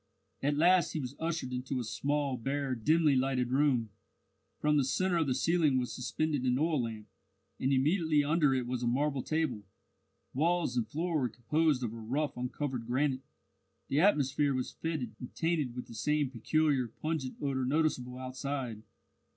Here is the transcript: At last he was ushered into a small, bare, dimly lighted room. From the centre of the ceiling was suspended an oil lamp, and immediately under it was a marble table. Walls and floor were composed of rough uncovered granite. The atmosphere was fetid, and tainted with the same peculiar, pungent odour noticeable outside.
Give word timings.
At 0.41 0.57
last 0.57 0.93
he 0.93 0.99
was 0.99 1.15
ushered 1.19 1.53
into 1.53 1.79
a 1.79 1.83
small, 1.83 2.35
bare, 2.35 2.73
dimly 2.73 3.15
lighted 3.15 3.51
room. 3.51 3.91
From 4.59 4.75
the 4.77 4.83
centre 4.83 5.17
of 5.17 5.27
the 5.27 5.35
ceiling 5.35 5.77
was 5.77 5.93
suspended 5.93 6.41
an 6.43 6.57
oil 6.57 6.81
lamp, 6.81 7.05
and 7.59 7.71
immediately 7.71 8.23
under 8.23 8.51
it 8.55 8.65
was 8.65 8.81
a 8.81 8.87
marble 8.87 9.21
table. 9.21 9.61
Walls 10.33 10.75
and 10.75 10.87
floor 10.87 11.19
were 11.19 11.29
composed 11.29 11.83
of 11.83 11.93
rough 11.93 12.35
uncovered 12.35 12.87
granite. 12.87 13.21
The 13.89 13.99
atmosphere 14.01 14.55
was 14.55 14.71
fetid, 14.71 15.13
and 15.19 15.35
tainted 15.35 15.75
with 15.75 15.85
the 15.85 15.93
same 15.93 16.31
peculiar, 16.31 16.87
pungent 16.87 17.35
odour 17.39 17.63
noticeable 17.63 18.17
outside. 18.17 18.81